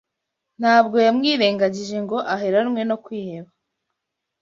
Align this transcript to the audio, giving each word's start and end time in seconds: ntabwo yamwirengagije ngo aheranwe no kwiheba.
ntabwo 0.59 0.95
yamwirengagije 1.05 1.95
ngo 2.03 2.17
aheranwe 2.35 2.81
no 2.89 2.97
kwiheba. 3.03 3.51